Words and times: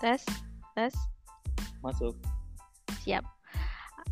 Tes, 0.00 0.24
tes, 0.72 0.96
Masuk. 1.84 2.16
siap. 3.04 3.20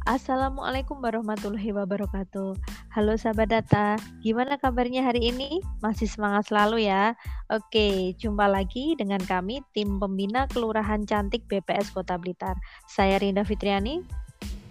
Assalamualaikum 0.05 1.01
warahmatullahi 1.01 1.73
wabarakatuh. 1.73 2.61
Halo 2.93 3.17
sahabat 3.17 3.49
data, 3.49 3.97
gimana 4.21 4.61
kabarnya 4.61 5.01
hari 5.01 5.33
ini? 5.33 5.65
Masih 5.81 6.05
semangat 6.05 6.53
selalu 6.53 6.93
ya? 6.93 7.17
Oke, 7.49 8.13
jumpa 8.21 8.53
lagi 8.53 9.01
dengan 9.01 9.17
kami 9.25 9.65
tim 9.73 9.97
pembina 9.97 10.45
Kelurahan 10.53 11.09
Cantik 11.09 11.49
BPS 11.49 11.97
Kota 11.97 12.21
Blitar. 12.21 12.61
Saya 12.85 13.17
Rinda 13.17 13.41
Fitriani. 13.41 14.05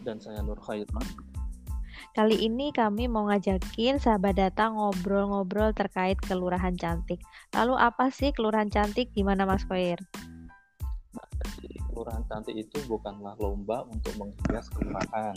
Dan 0.05 0.21
saya 0.21 0.45
Nur 0.45 0.61
Khairman. 0.61 1.01
Kali 2.13 2.45
ini 2.45 2.69
kami 2.69 3.09
mau 3.09 3.25
ngajakin 3.25 3.97
sahabat 3.97 4.37
data 4.37 4.69
ngobrol-ngobrol 4.69 5.73
terkait 5.73 6.21
Kelurahan 6.21 6.77
Cantik. 6.77 7.17
Lalu 7.57 7.73
apa 7.73 8.13
sih 8.13 8.29
Kelurahan 8.37 8.69
Cantik? 8.69 9.09
Gimana 9.17 9.49
Mas 9.49 9.65
Koir? 9.65 9.97
Kelurahan 11.97 12.29
Cantik 12.29 12.53
itu 12.53 12.77
bukanlah 12.85 13.33
lomba 13.41 13.81
untuk 13.89 14.13
menghias 14.21 14.69
kelurahan, 14.69 15.33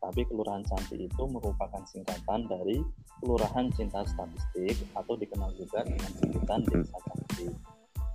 tapi 0.00 0.24
Kelurahan 0.24 0.64
Cantik 0.64 1.04
itu 1.04 1.22
merupakan 1.28 1.84
singkatan 1.84 2.48
dari 2.48 2.80
Kelurahan 3.20 3.68
Cinta 3.76 4.00
Statistik 4.08 4.88
atau 4.96 5.20
dikenal 5.20 5.52
juga 5.60 5.84
dengan 5.84 6.08
sebutan 6.16 6.64
Desa 6.64 6.96
Cantik. 6.96 7.52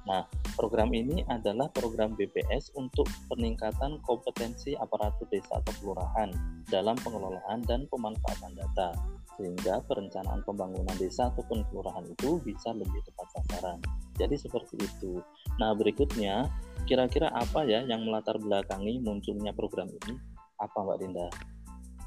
Nah, 0.09 0.25
program 0.57 0.89
ini 0.89 1.21
adalah 1.29 1.69
program 1.69 2.17
BPS 2.17 2.73
untuk 2.73 3.05
peningkatan 3.29 4.01
kompetensi 4.01 4.73
aparatur 4.73 5.29
desa 5.29 5.61
atau 5.61 5.73
kelurahan 5.77 6.33
dalam 6.73 6.97
pengelolaan 6.97 7.61
dan 7.69 7.85
pemanfaatan 7.93 8.57
data, 8.57 8.89
sehingga 9.37 9.85
perencanaan 9.85 10.41
pembangunan 10.41 10.97
desa 10.97 11.29
ataupun 11.29 11.61
kelurahan 11.69 12.09
itu 12.09 12.41
bisa 12.41 12.73
lebih 12.73 13.05
tepat 13.05 13.27
sasaran. 13.37 13.77
Jadi 14.13 14.35
seperti 14.37 14.77
itu. 14.77 15.21
Nah, 15.57 15.73
berikutnya, 15.73 16.45
kira-kira 16.85 17.33
apa 17.33 17.65
ya 17.65 17.81
yang 17.81 18.05
melatar 18.05 18.37
belakangi 18.37 19.01
munculnya 19.01 19.55
program 19.55 19.89
ini? 19.89 20.13
Apa 20.61 20.85
Mbak 20.85 20.97
Dinda? 21.01 21.27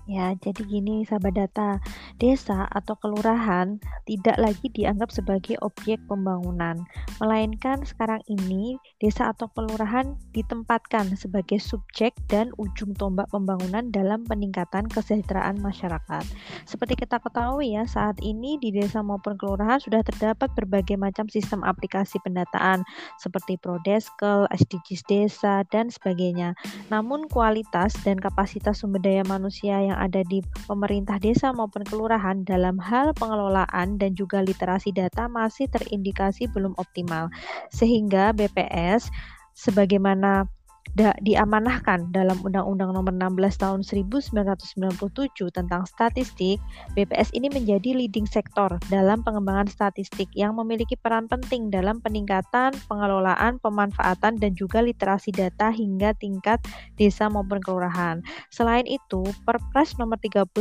Ya, 0.06 0.38
jadi 0.38 0.62
gini 0.62 1.02
sahabat 1.02 1.34
data, 1.34 1.82
desa 2.22 2.70
atau 2.70 2.94
kelurahan 2.94 3.82
tidak 4.06 4.38
lagi 4.38 4.70
dianggap 4.70 5.10
sebagai 5.10 5.58
objek 5.66 5.98
pembangunan, 6.06 6.86
melainkan 7.18 7.82
sekarang 7.82 8.22
ini 8.30 8.78
desa 9.02 9.34
atau 9.34 9.50
kelurahan 9.50 10.14
ditempatkan 10.30 11.10
sebagai 11.18 11.58
subjek 11.58 12.14
dan 12.30 12.54
ujung 12.54 12.94
tombak 12.94 13.26
pembangunan 13.34 13.90
dalam 13.90 14.22
peningkatan 14.22 14.86
kesejahteraan 14.86 15.58
masyarakat. 15.58 16.22
Seperti 16.70 17.02
kita 17.02 17.18
ketahui 17.18 17.74
ya, 17.74 17.82
saat 17.90 18.22
ini 18.22 18.62
di 18.62 18.70
desa 18.70 19.02
maupun 19.02 19.34
kelurahan 19.34 19.82
sudah 19.82 20.06
terdapat 20.06 20.54
berbagai 20.54 20.94
macam 20.94 21.26
sistem 21.26 21.66
aplikasi 21.66 22.22
pendataan 22.22 22.86
seperti 23.18 23.58
Prodeskel, 23.58 24.46
SDGs 24.54 25.02
desa, 25.10 25.66
dan 25.74 25.90
sebagainya. 25.90 26.54
Namun 26.94 27.26
kualitas 27.26 27.98
dan 28.06 28.22
kapasitas 28.22 28.86
sumber 28.86 29.02
daya 29.02 29.26
manusia 29.26 29.82
yang 29.82 29.95
ada 29.96 30.20
di 30.22 30.44
pemerintah 30.68 31.16
desa 31.16 31.50
maupun 31.50 31.82
kelurahan 31.82 32.44
dalam 32.44 32.76
hal 32.78 33.16
pengelolaan 33.16 33.96
dan 33.96 34.12
juga 34.12 34.44
literasi 34.44 34.92
data 34.92 35.26
masih 35.26 35.66
terindikasi 35.72 36.46
belum 36.52 36.76
optimal. 36.76 37.32
Sehingga 37.72 38.36
BPS 38.36 39.08
sebagaimana 39.56 40.46
da, 40.94 41.16
diamanahkan 41.24 42.14
dalam 42.14 42.38
Undang-Undang 42.44 42.94
Nomor 42.94 43.14
16 43.16 43.62
Tahun 43.62 43.80
1997 43.82 45.50
tentang 45.50 45.82
statistik, 45.88 46.60
BPS 46.92 47.32
ini 47.32 47.48
menjadi 47.48 47.96
leading 47.96 48.28
sektor 48.28 48.68
dalam 48.92 49.24
pengembangan 49.24 49.66
statistik 49.66 50.28
yang 50.36 50.54
memiliki 50.54 50.94
peran 51.00 51.26
penting 51.26 51.72
dalam 51.72 51.98
peningkatan 52.04 52.76
pengelolaan, 52.86 53.58
pemanfaatan 53.58 54.38
dan 54.38 54.52
juga 54.52 54.84
literasi 54.84 55.32
data 55.32 55.72
hingga 55.72 56.12
tingkat 56.20 56.60
desa 57.00 57.26
maupun 57.26 57.58
kelurahan. 57.64 58.20
Selain 58.52 58.84
itu, 58.84 59.24
Perpres 59.48 59.96
Nomor 59.96 60.20
39 60.20 60.52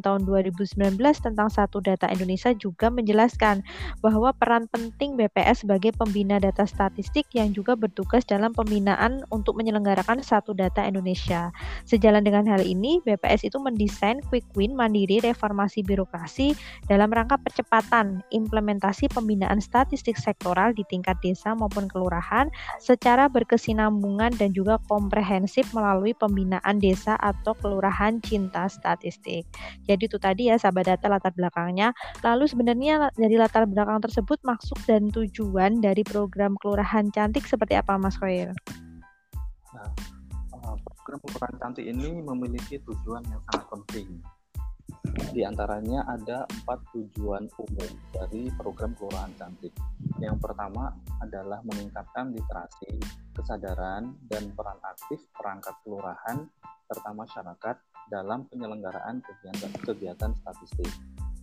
Tahun 0.00 0.20
2019 0.22 0.96
tentang 1.00 1.48
Satu 1.50 1.82
Data 1.82 2.06
Indonesia 2.08 2.54
juga 2.54 2.88
menjelaskan 2.88 3.66
bahwa 4.00 4.30
peran 4.36 4.70
penting 4.70 5.18
BPS 5.18 5.66
sebagai 5.66 5.96
pembina 5.96 6.36
data 6.36 6.68
statistik 6.68 7.26
yang 7.32 7.50
juga 7.56 7.74
bertugas 7.74 8.22
dalam 8.28 8.52
pembinaan 8.52 9.24
untuk 9.32 9.56
menyelenggarakan 9.56 9.73
menyelenggarakan 9.74 10.22
satu 10.22 10.54
data 10.54 10.86
Indonesia. 10.86 11.50
Sejalan 11.82 12.22
dengan 12.22 12.46
hal 12.46 12.62
ini, 12.62 13.02
BPS 13.02 13.50
itu 13.50 13.58
mendesain 13.58 14.22
Quick 14.30 14.46
Win 14.54 14.78
Mandiri 14.78 15.18
Reformasi 15.18 15.82
Birokrasi 15.82 16.54
dalam 16.86 17.10
rangka 17.10 17.34
percepatan 17.42 18.22
implementasi 18.30 19.10
pembinaan 19.10 19.58
statistik 19.58 20.14
sektoral 20.14 20.70
di 20.70 20.86
tingkat 20.86 21.18
desa 21.26 21.58
maupun 21.58 21.90
kelurahan 21.90 22.46
secara 22.78 23.26
berkesinambungan 23.26 24.30
dan 24.38 24.54
juga 24.54 24.78
komprehensif 24.86 25.66
melalui 25.74 26.14
pembinaan 26.14 26.78
desa 26.78 27.18
atau 27.18 27.58
kelurahan 27.58 28.22
cinta 28.22 28.70
statistik. 28.70 29.42
Jadi 29.90 30.06
itu 30.06 30.22
tadi 30.22 30.54
ya 30.54 30.56
sahabat 30.60 30.94
data 30.94 31.10
latar 31.10 31.34
belakangnya. 31.34 31.90
Lalu 32.22 32.46
sebenarnya 32.46 33.10
dari 33.18 33.34
latar 33.34 33.66
belakang 33.66 33.98
tersebut 34.06 34.38
maksud 34.46 34.78
dan 34.86 35.10
tujuan 35.10 35.82
dari 35.82 36.06
program 36.06 36.54
kelurahan 36.62 37.10
cantik 37.10 37.42
seperti 37.50 37.74
apa 37.74 37.98
Mas 37.98 38.14
Khoir? 38.14 38.54
Nah, 39.74 39.90
eh, 40.54 40.76
program 40.86 41.18
Kelurahan 41.26 41.56
Cantik 41.58 41.86
ini 41.86 42.22
memiliki 42.22 42.78
tujuan 42.80 43.22
yang 43.26 43.42
sangat 43.50 43.66
penting. 43.74 44.08
Di 45.34 45.42
antaranya 45.46 46.06
ada 46.06 46.46
empat 46.46 46.80
tujuan 46.94 47.46
umum 47.58 47.90
dari 48.14 48.50
program 48.54 48.94
Kelurahan 48.94 49.34
Cantik. 49.34 49.74
Yang 50.22 50.38
pertama 50.38 50.94
adalah 51.22 51.58
meningkatkan 51.66 52.30
literasi, 52.30 53.02
kesadaran, 53.34 54.14
dan 54.30 54.54
peran 54.54 54.78
aktif 54.86 55.26
perangkat 55.34 55.74
kelurahan 55.82 56.46
serta 56.86 57.10
masyarakat 57.10 57.76
dalam 58.08 58.46
penyelenggaraan 58.46 59.22
kegiatan, 59.22 59.72
kegiatan 59.82 60.30
statistik. 60.38 60.90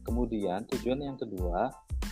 Kemudian 0.07 0.65
tujuan 0.71 0.99
yang 1.03 1.17
kedua 1.19 1.69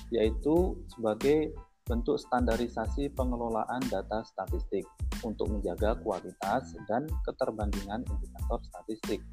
yaitu 0.10 0.78
sebagai 0.90 1.54
bentuk 1.90 2.22
standarisasi 2.22 3.10
pengelolaan 3.18 3.82
data 3.90 4.22
statistik 4.22 4.86
untuk 5.26 5.50
menjaga 5.50 5.98
kualitas 6.06 6.78
dan 6.86 7.10
keterbandingan 7.26 8.06
indikator 8.06 8.62
statistik. 8.62 9.26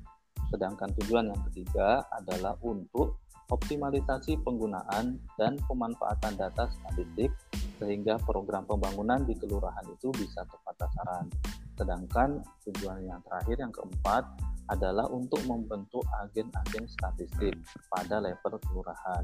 Sedangkan 0.48 0.88
tujuan 0.96 1.28
yang 1.28 1.42
ketiga 1.52 2.00
adalah 2.16 2.56
untuk 2.64 3.20
optimalisasi 3.52 4.40
penggunaan 4.42 5.20
dan 5.36 5.60
pemanfaatan 5.68 6.34
data 6.34 6.66
statistik 6.72 7.30
sehingga 7.76 8.16
program 8.24 8.64
pembangunan 8.64 9.22
di 9.22 9.36
kelurahan 9.36 9.84
itu 9.92 10.08
bisa 10.16 10.42
tepat 10.48 10.74
sasaran. 10.80 11.28
Sedangkan 11.76 12.40
tujuan 12.64 13.04
yang 13.04 13.20
terakhir 13.28 13.60
yang 13.60 13.70
keempat 13.70 14.24
adalah 14.72 15.06
untuk 15.12 15.38
membentuk 15.46 16.02
agen-agen 16.24 16.88
statistik 16.88 17.54
pada 17.92 18.18
level 18.18 18.58
kelurahan. 18.66 19.22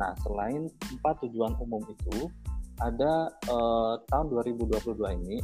Nah, 0.00 0.16
selain 0.24 0.66
empat 0.96 1.22
tujuan 1.28 1.54
umum 1.60 1.84
itu, 1.86 2.26
ada 2.80 3.28
eh, 3.46 3.94
tahun 4.08 4.26
2022 4.32 4.96
ini 5.24 5.38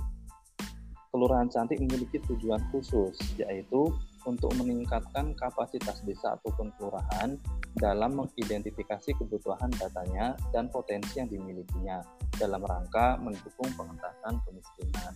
Kelurahan 1.17 1.49
Cantik 1.49 1.81
memiliki 1.81 2.21
tujuan 2.29 2.61
khusus 2.69 3.17
yaitu 3.41 3.89
untuk 4.29 4.53
meningkatkan 4.59 5.33
kapasitas 5.39 6.05
desa 6.05 6.37
ataupun 6.37 6.75
kelurahan 6.77 7.41
dalam 7.79 8.21
mengidentifikasi 8.21 9.17
kebutuhan 9.17 9.73
datanya 9.81 10.37
dan 10.53 10.69
potensi 10.69 11.17
yang 11.17 11.33
dimilikinya 11.33 12.05
dalam 12.37 12.61
rangka 12.61 13.17
mendukung 13.23 13.71
pengentasan 13.81 14.37
kemiskinan. 14.45 15.15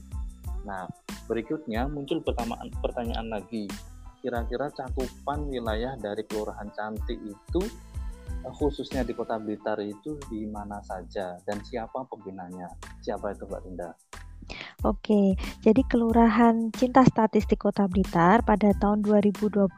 Nah, 0.65 0.89
berikutnya 1.29 1.85
muncul 1.91 2.25
pertanyaan, 2.25 3.29
lagi, 3.29 3.69
kira-kira 4.25 4.73
cakupan 4.73 5.53
wilayah 5.53 6.01
dari 6.01 6.25
Kelurahan 6.25 6.73
Cantik 6.73 7.21
itu 7.21 7.61
khususnya 8.57 9.05
di 9.05 9.13
Kota 9.13 9.37
Blitar 9.37 9.79
itu 9.85 10.17
di 10.29 10.49
mana 10.49 10.81
saja 10.83 11.37
dan 11.45 11.59
siapa 11.65 12.05
pembinanya? 12.09 12.69
Siapa 13.05 13.33
itu 13.33 13.45
Mbak 13.47 13.61
Linda? 13.69 13.91
Oke, 14.81 15.37
jadi 15.61 15.85
Kelurahan 15.85 16.73
Cinta 16.73 17.05
Statistik 17.05 17.69
Kota 17.69 17.85
Blitar 17.85 18.41
pada 18.41 18.73
tahun 18.73 19.05
2022 19.05 19.69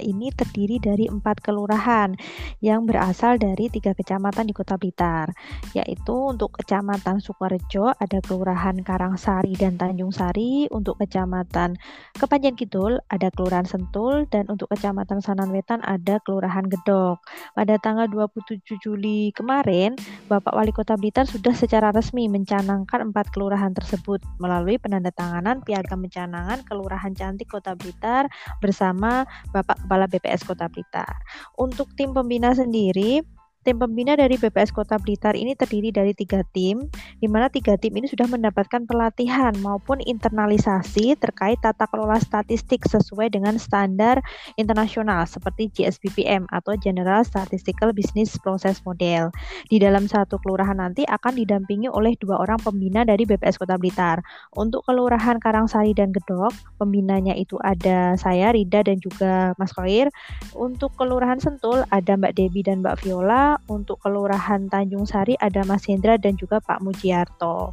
ini 0.00 0.32
terdiri 0.32 0.80
dari 0.80 1.12
empat 1.12 1.44
kelurahan 1.44 2.16
yang 2.64 2.88
berasal 2.88 3.36
dari 3.36 3.68
tiga 3.68 3.92
kecamatan 3.92 4.48
di 4.48 4.56
Kota 4.56 4.80
Blitar, 4.80 5.28
yaitu 5.76 6.16
untuk 6.16 6.56
Kecamatan 6.56 7.20
Sukorejo 7.20 7.92
ada 8.00 8.16
Kelurahan 8.24 8.80
Karangsari 8.80 9.52
dan 9.60 9.76
Tanjung 9.76 10.08
Sari, 10.08 10.72
untuk 10.72 10.96
Kecamatan 11.04 11.76
Kepanjen 12.16 12.56
Kidul 12.56 12.96
ada 13.12 13.28
Kelurahan 13.28 13.68
Sentul, 13.68 14.24
dan 14.32 14.48
untuk 14.48 14.72
Kecamatan 14.72 15.20
Sananwetan 15.20 15.84
ada 15.84 16.16
Kelurahan 16.24 16.64
Gedok. 16.64 17.20
Pada 17.52 17.76
tanggal 17.76 18.08
27 18.08 18.80
Juli 18.80 19.36
kemarin, 19.36 20.00
Bapak 20.32 20.56
Wali 20.56 20.72
Kota 20.72 20.96
Blitar 20.96 21.28
sudah 21.28 21.52
secara 21.52 21.92
resmi 21.92 22.24
mencanangkan 22.32 23.12
empat 23.12 23.36
kelurahan 23.36 23.76
tersebut 23.76 24.24
melalui 24.46 24.78
penandatanganan 24.78 25.66
Piagam 25.66 26.06
Mencanangan 26.06 26.62
Kelurahan 26.62 27.10
Cantik 27.18 27.50
Kota 27.50 27.74
Blitar 27.74 28.30
bersama 28.62 29.26
Bapak 29.50 29.82
Kepala 29.82 30.06
BPS 30.06 30.46
Kota 30.46 30.70
Blitar. 30.70 31.18
Untuk 31.58 31.90
tim 31.98 32.14
pembina 32.14 32.54
sendiri 32.54 33.26
Tim 33.66 33.82
pembina 33.82 34.14
dari 34.14 34.38
BPS 34.38 34.70
Kota 34.70 34.94
Blitar 34.94 35.34
ini 35.34 35.58
terdiri 35.58 35.90
dari 35.90 36.14
tiga 36.14 36.46
tim, 36.54 36.86
di 37.18 37.26
mana 37.26 37.50
tiga 37.50 37.74
tim 37.74 37.98
ini 37.98 38.06
sudah 38.06 38.30
mendapatkan 38.30 38.86
pelatihan 38.86 39.58
maupun 39.58 39.98
internalisasi 40.06 41.18
terkait 41.18 41.58
tata 41.58 41.90
kelola 41.90 42.14
statistik 42.22 42.86
sesuai 42.86 43.34
dengan 43.34 43.58
standar 43.58 44.22
internasional 44.54 45.26
seperti 45.26 45.66
GSBPM 45.74 46.46
atau 46.54 46.78
General 46.78 47.26
Statistical 47.26 47.90
Business 47.90 48.38
Process 48.38 48.78
Model. 48.86 49.34
Di 49.66 49.82
dalam 49.82 50.06
satu 50.06 50.38
kelurahan 50.38 50.78
nanti 50.78 51.02
akan 51.02 51.34
didampingi 51.34 51.90
oleh 51.90 52.14
dua 52.22 52.38
orang 52.38 52.62
pembina 52.62 53.02
dari 53.02 53.26
BPS 53.26 53.58
Kota 53.58 53.74
Blitar. 53.74 54.22
Untuk 54.54 54.86
Kelurahan 54.86 55.42
Karangsari 55.42 55.90
dan 55.90 56.14
Gedok, 56.14 56.54
pembinanya 56.78 57.34
itu 57.34 57.58
ada 57.66 58.14
saya, 58.14 58.54
Rida, 58.54 58.86
dan 58.86 59.02
juga 59.02 59.58
Mas 59.58 59.74
Koir. 59.74 60.06
Untuk 60.54 60.94
Kelurahan 60.94 61.42
Sentul 61.42 61.82
ada 61.90 62.14
Mbak 62.14 62.38
Debbie 62.38 62.62
dan 62.62 62.86
Mbak 62.86 63.02
Viola 63.02 63.55
untuk 63.66 64.00
Kelurahan 64.02 64.68
Tanjung 64.68 65.08
Sari 65.08 65.34
ada 65.40 65.64
Mas 65.64 65.84
Hendra 65.88 66.16
dan 66.20 66.36
juga 66.36 66.60
Pak 66.60 66.84
Mujiarto. 66.84 67.72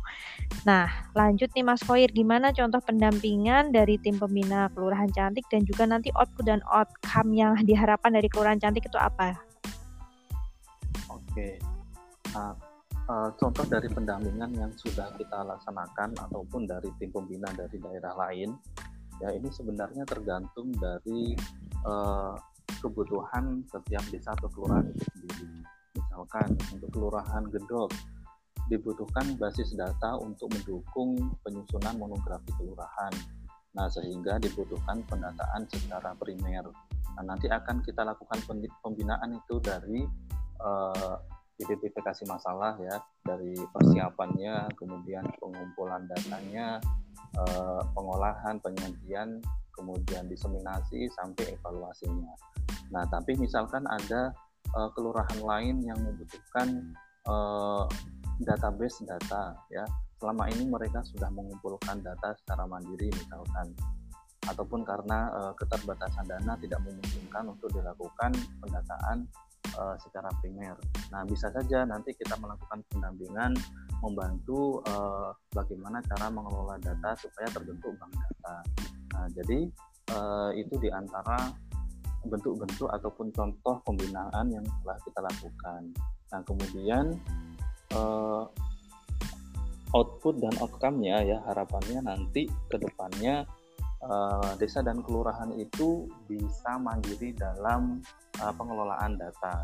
Nah, 0.63 0.88
lanjut 1.18 1.51
nih 1.51 1.65
Mas 1.65 1.83
Koir, 1.83 2.09
gimana 2.12 2.56
contoh 2.56 2.80
pendampingan 2.80 3.75
dari 3.75 4.00
tim 4.00 4.15
pembina 4.15 4.71
Kelurahan 4.71 5.12
Cantik 5.12 5.47
dan 5.51 5.68
juga 5.68 5.83
nanti 5.83 6.13
output 6.15 6.45
dan 6.47 6.63
outcome 6.69 7.35
yang 7.35 7.57
diharapkan 7.68 8.13
dari 8.15 8.27
Kelurahan 8.31 8.62
Cantik 8.62 8.88
itu 8.88 9.00
apa? 9.00 9.35
Oke, 11.09 11.57
nah, 12.31 12.53
uh, 13.09 13.30
contoh 13.35 13.65
dari 13.65 13.89
pendampingan 13.89 14.51
yang 14.53 14.71
sudah 14.77 15.12
kita 15.18 15.44
laksanakan 15.44 16.13
ataupun 16.30 16.69
dari 16.69 16.89
tim 17.01 17.09
pembina 17.09 17.50
dari 17.51 17.81
daerah 17.81 18.13
lain, 18.15 18.53
ya 19.19 19.33
ini 19.33 19.50
sebenarnya 19.50 20.06
tergantung 20.06 20.69
dari 20.77 21.33
uh, 21.83 22.38
kebutuhan 22.83 23.63
setiap 23.71 24.03
desa 24.12 24.35
atau 24.35 24.51
kelurahan 24.51 24.88
itu 24.91 25.03
sendiri. 25.15 25.47
Misalkan 26.24 26.56
untuk 26.72 26.88
kelurahan 26.96 27.44
Gedok 27.52 27.92
dibutuhkan 28.72 29.36
basis 29.36 29.75
data 29.75 30.16
untuk 30.24 30.48
mendukung 30.56 31.20
penyusunan 31.44 32.00
monografi 32.00 32.48
kelurahan. 32.56 33.12
Nah, 33.75 33.92
sehingga 33.92 34.40
dibutuhkan 34.40 35.04
pendataan 35.04 35.68
secara 35.68 36.16
primer. 36.16 36.64
Nah, 37.20 37.24
nanti 37.28 37.52
akan 37.52 37.84
kita 37.84 38.08
lakukan 38.08 38.40
pembinaan 38.80 39.36
itu 39.36 39.60
dari 39.60 40.08
uh, 40.64 41.20
identifikasi 41.60 42.24
masalah 42.24 42.80
ya, 42.80 43.04
dari 43.28 43.60
persiapannya, 43.60 44.80
kemudian 44.80 45.28
pengumpulan 45.44 46.08
datanya, 46.08 46.80
uh, 47.36 47.84
pengolahan, 47.92 48.64
penyajian, 48.64 49.44
kemudian 49.76 50.24
diseminasi 50.31 51.12
sampai 51.19 51.52
evaluasinya. 51.52 52.31
Nah, 52.96 53.04
tapi 53.12 53.36
misalkan 53.36 53.84
ada 53.92 54.31
uh, 54.78 54.90
kelurahan 54.94 55.40
lain 55.42 55.81
yang 55.86 56.00
membutuhkan 56.02 56.94
uh, 57.30 57.86
database 58.42 59.02
data 59.06 59.58
ya. 59.70 59.86
Selama 60.18 60.48
ini 60.52 60.68
mereka 60.72 61.04
sudah 61.04 61.28
mengumpulkan 61.31 62.00
data 62.00 62.31
secara 62.40 62.64
mandiri 62.64 63.12
misalkan 63.12 63.75
ataupun 64.44 64.84
karena 64.84 65.31
uh, 65.31 65.54
keterbatasan 65.56 66.28
dana 66.28 66.56
tidak 66.60 66.80
memungkinkan 66.84 67.48
untuk 67.48 67.72
dilakukan 67.72 68.31
pendataan 68.60 69.28
uh, 69.80 69.96
secara 70.00 70.28
primer. 70.44 70.76
Nah, 71.16 71.24
bisa 71.24 71.48
saja 71.52 71.88
nanti 71.88 72.12
kita 72.16 72.36
melakukan 72.40 72.84
pendampingan 72.92 73.56
membantu 74.04 74.84
uh, 74.92 75.31
bagaimana 75.56 76.04
cara 76.04 76.28
mengelola 76.28 76.76
data 76.84 77.16
supaya 77.16 77.48
terbentuk 77.52 77.96
bank 77.96 78.12
data. 78.12 78.56
Nah, 79.16 79.28
jadi 79.31 79.60
uh, 80.12 80.52
itu 80.60 80.76
di 80.81 80.90
antara 80.92 81.40
bentuk-bentuk 82.28 82.88
ataupun 82.90 83.30
contoh 83.36 83.80
pembinaan 83.84 84.48
yang 84.52 84.66
telah 84.84 84.98
kita 85.04 85.20
lakukan. 85.20 85.81
Nah, 86.31 86.42
kemudian 86.48 87.06
uh, 87.94 88.44
output 89.94 90.42
dan 90.42 90.54
outcome-nya 90.58 91.22
ya 91.22 91.38
harapannya 91.46 92.02
nanti 92.02 92.50
ke 92.50 92.78
depannya 92.81 93.46
uh, 94.02 94.58
desa 94.58 94.81
dan 94.81 95.06
kelurahan 95.06 95.54
itu 95.54 96.10
bisa 96.25 96.81
mandiri 96.81 97.31
dalam 97.38 98.02
uh, 98.42 98.54
pengelolaan 98.56 99.19
data. 99.19 99.62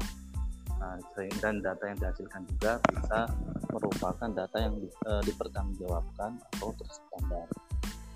Nah, 0.79 0.95
dan 1.43 1.59
data 1.59 1.91
yang 1.91 1.99
dihasilkan 1.99 2.47
juga 2.55 2.79
bisa 2.87 3.27
merupakan 3.67 4.29
data 4.31 4.57
yang 4.63 4.79
uh, 5.11 5.19
dipertanggungjawabkan 5.27 6.39
atau 6.55 6.71
terstandar. 6.79 7.47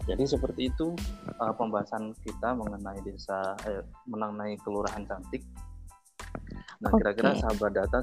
Jadi 0.03 0.23
seperti 0.27 0.67
itu 0.67 0.91
uh, 1.39 1.53
pembahasan 1.55 2.11
kita 2.27 2.51
mengenai 2.51 2.99
desa 3.07 3.55
eh, 3.63 3.83
mengenai 4.03 4.59
kelurahan 4.59 5.07
cantik. 5.07 5.43
Nah, 6.83 6.91
kira-kira 6.99 7.31
okay. 7.31 7.39
sahabat 7.39 7.71
data 7.71 7.99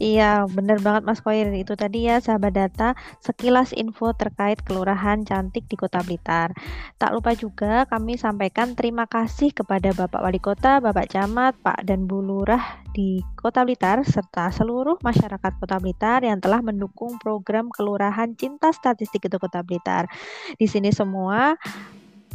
Iya, 0.00 0.46
benar 0.50 0.78
banget 0.80 1.02
Mas 1.04 1.20
Koir. 1.20 1.50
Itu 1.52 1.74
tadi 1.74 2.06
ya 2.06 2.22
sahabat 2.22 2.52
data 2.54 2.94
sekilas 3.20 3.74
info 3.74 4.14
terkait 4.14 4.62
kelurahan 4.62 5.22
cantik 5.26 5.66
di 5.66 5.76
Kota 5.76 6.00
Blitar. 6.00 6.54
Tak 6.96 7.10
lupa 7.12 7.34
juga 7.34 7.84
kami 7.90 8.16
sampaikan 8.16 8.78
terima 8.78 9.04
kasih 9.10 9.50
kepada 9.50 9.90
Bapak 9.92 10.20
Wali 10.22 10.40
Kota, 10.40 10.78
Bapak 10.78 11.10
Camat, 11.10 11.58
Pak 11.60 11.84
dan 11.84 12.06
Bu 12.06 12.22
Lurah 12.22 12.80
di 12.90 13.22
Kota 13.38 13.62
Blitar 13.62 14.02
serta 14.02 14.50
seluruh 14.50 14.98
masyarakat 14.98 15.52
Kota 15.62 15.78
Blitar 15.78 16.26
yang 16.26 16.42
telah 16.42 16.58
mendukung 16.58 17.22
program 17.22 17.70
Kelurahan 17.70 18.34
Cinta 18.34 18.74
Statistik 18.74 19.30
itu 19.30 19.38
Kota 19.38 19.62
Blitar. 19.62 20.10
Di 20.58 20.66
sini 20.66 20.90
semua 20.90 21.54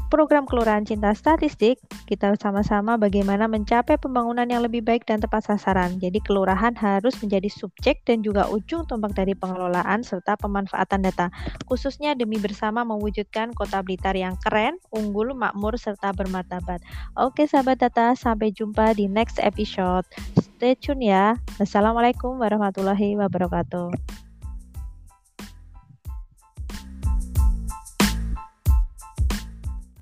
program 0.09 0.45
Kelurahan 0.45 0.85
Cinta 0.85 1.13
Statistik, 1.13 1.81
kita 2.05 2.33
sama-sama 2.37 2.97
bagaimana 2.97 3.49
mencapai 3.49 3.97
pembangunan 3.97 4.45
yang 4.45 4.61
lebih 4.65 4.85
baik 4.85 5.05
dan 5.07 5.21
tepat 5.21 5.47
sasaran. 5.47 5.97
Jadi 6.01 6.21
kelurahan 6.23 6.73
harus 6.77 7.17
menjadi 7.21 7.49
subjek 7.49 8.01
dan 8.03 8.21
juga 8.25 8.49
ujung 8.49 8.85
tombak 8.89 9.13
dari 9.17 9.33
pengelolaan 9.37 10.01
serta 10.01 10.37
pemanfaatan 10.37 11.05
data, 11.05 11.29
khususnya 11.69 12.17
demi 12.17 12.41
bersama 12.41 12.81
mewujudkan 12.83 13.53
kota 13.55 13.79
Blitar 13.85 14.17
yang 14.17 14.35
keren, 14.41 14.81
unggul, 14.91 15.31
makmur, 15.37 15.77
serta 15.77 16.11
bermartabat. 16.11 16.81
Oke 17.15 17.45
sahabat 17.45 17.81
data, 17.81 18.17
sampai 18.17 18.51
jumpa 18.51 18.97
di 18.97 19.05
next 19.05 19.37
episode. 19.41 20.03
Stay 20.37 20.73
tune 20.79 21.05
ya. 21.05 21.35
Wassalamualaikum 21.61 22.39
warahmatullahi 22.41 23.19
wabarakatuh. 23.19 24.24